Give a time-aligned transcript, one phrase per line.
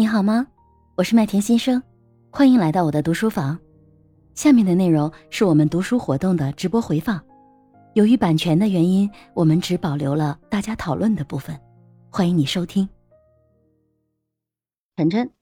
[0.00, 0.46] 你好吗？
[0.96, 1.82] 我是麦田新生，
[2.30, 3.58] 欢迎来到我的读书房。
[4.34, 7.20] 下面的内容是我们读书活动的直播回放，
[7.92, 11.60] 由于版权的原因，我们只保留了大家讨论的部分。
[12.08, 12.88] 欢迎你收听。
[14.96, 15.32] 晨晨，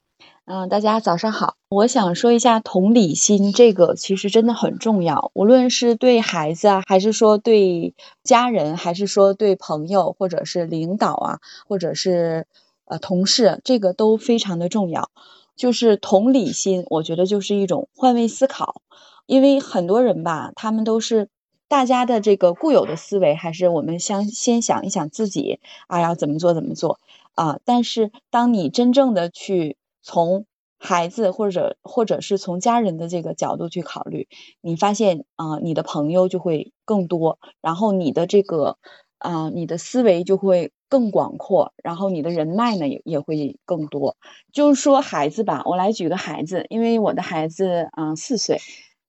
[0.47, 1.55] 嗯，大家早上好。
[1.69, 5.31] 我想说一下同理心，这个其实真的很重要。
[5.35, 7.95] 无论是对孩子啊，还是说对
[8.25, 11.39] 家人，还是说对朋友，或者是领导啊，
[11.69, 12.49] 或者是
[12.89, 15.11] 呃同事，这个都非常的重要。
[15.57, 18.83] 就是同理心，我觉得就是一种换位思考。
[19.27, 21.29] 因为很多人吧，他们都是
[21.69, 26.99] 大家的这个固有的思维，还是我们先先想一想自己啊，要怎么做怎么做。
[27.35, 27.61] 啊！
[27.65, 30.45] 但是当你真正的去从
[30.77, 34.27] 孩子或者或者是从家人的这个角度去考虑，
[34.61, 38.77] 你发现啊，你的朋友就会更多，然后你的这个
[39.19, 44.17] 啊，你的思维就会更广阔，然后你的人脉呢也也会更多。
[44.53, 48.61] 就是说孩子吧，我来举个孩子，因为我的孩子啊四岁，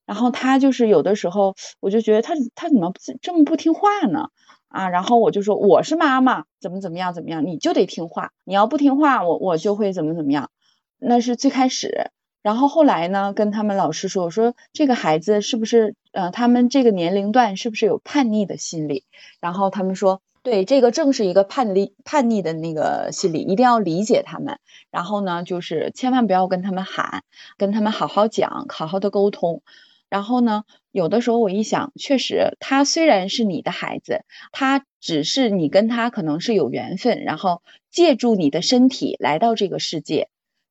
[0.05, 4.29] 然后他就是有的时候我就觉得他他怎么这么不听话呢？
[4.67, 10.51] 啊，然后我就说我是妈妈，怎么怎么样怎么样，你就得听话，你要不听话，我我就会怎么怎么样。
[10.99, 12.11] 那是最开始，
[12.43, 19.05] 然后后来呢，跟他们老师说，我说这个孩子是不是呃，他们这个年龄段是不是有叛逆的心理？
[19.41, 24.59] 然后他们说，对，这个正是一个叛逆叛逆的那个心理，一定要理解他们。
[24.89, 27.23] 然后呢，就是千万不要跟他们喊，
[27.57, 29.61] 跟他们好好讲，好好的沟通。
[30.09, 40.29] 然后呢，有的时候我一想，确实，他虽然是你的孩子，他只是你跟他可能是有缘分，然后借助你的身体来到这个世界，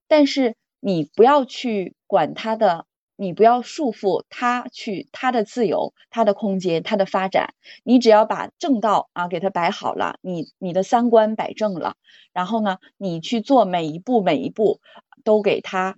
[0.09, 2.87] 但是你不要去管他的，
[3.21, 7.53] 你不要束缚他去他的自由、他的空间、他的发展，
[7.83, 11.97] 你只要把正道啊给他摆好了，你你的三观摆正了，
[12.33, 14.81] 然后呢，你去做每一步每一步
[15.25, 15.97] 都给他。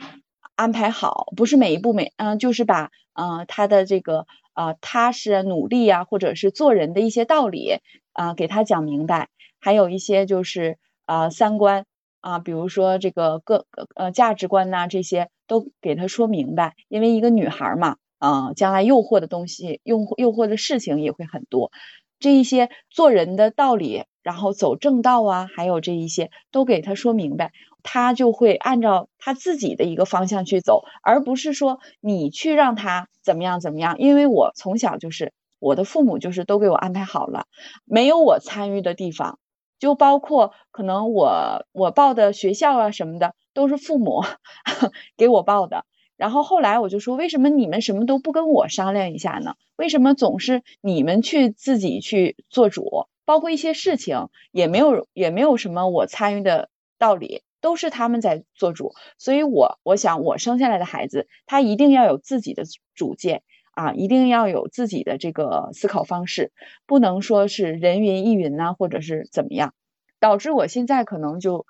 [0.56, 7.78] 安排好，不是每一步每嗯，就是把呃他的这个呃踏实努力啊，或者是做人的一些道理
[8.12, 9.30] 啊，给他讲明白。
[9.58, 10.76] 还有一些就是
[11.06, 11.86] 呃三观
[12.20, 16.74] 啊，比如说这个各呃价值观呐，这些都给他说明白。
[16.88, 21.70] 因为一个女孩嘛，啊，将来诱惑的东西、诱诱惑的事情也会很多。
[22.18, 27.52] 这一些做人的道理，然后走正道啊，还有这一些都给他说明白。
[27.82, 33.96] 他就会按照他自己的一个方向去走，而不是说你去让他怎么样怎么样。
[33.98, 37.46] 因为我从小就是我的父母就是都给我安排好了，
[37.86, 39.38] 没有我参与的地方，
[39.80, 44.22] 就包括可能我我报的学校啊什么的都是父母
[45.18, 45.84] 给我报的。
[46.16, 49.56] 然后后来我就说，为什么你们什么都不跟我商量一下呢？
[49.74, 53.08] 为什么总是你们去自己去做主？
[53.24, 57.42] 包括一些事情也没有也没有什么我参与的道理。
[57.62, 62.62] 都是他们在做主，所以我我想我生下来的孩子，他一定要有自己的
[62.94, 63.42] 主见
[63.72, 66.52] 啊，一定要有自己的这个思考方式，
[66.86, 69.74] 不能说是人云亦云呐，或者是怎么样，
[70.20, 71.66] 导致我现在可能就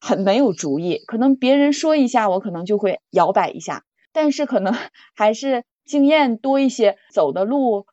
[0.00, 4.72] 很没有主意，可能别人说一下，我可能就会摇摆一下，但是可能
[5.14, 7.86] 还是经验多一些，走的路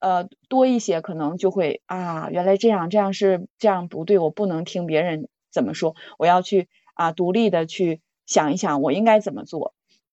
[0.00, 6.68] 呃多一些，可能就会啊，原来这样这样是这样不对，我不能听别人怎么说，我要去。
[6.94, 9.72] 啊，独立的去想一想，我应该怎么做。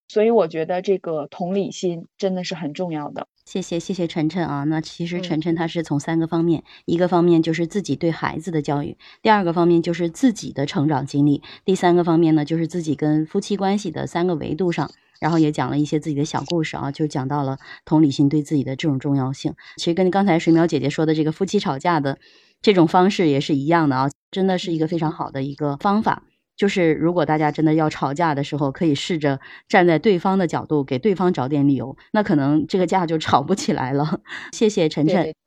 [0.10, 3.28] 所以我觉得这个同理心真的是很重要的。
[3.46, 4.64] 谢谢，谢谢晨晨啊。
[4.66, 19.56] 那其实晨晨他是从三个方面，一个方面就是自己对孩子的教育，第二个方面就是自己的成长经历，第三个方面呢就是自己跟夫妻关系的三个维度上，然后也讲了一些自己的小故事啊，就讲到了同理心对自己的这种重要性。
[19.78, 22.20] 其实跟刚才水淼姐姐说的这个夫妻吵架的
[22.62, 26.24] 这种方式也是一样的啊，真的是一个非常好的一个方法。
[26.60, 29.40] 就是如果大家真的要吵架的时候，可以试着
[29.70, 34.20] 站在对方的角度，给对方找点理由，那可能这个架就吵不起来了。
[34.52, 35.39] 谢谢晨晨。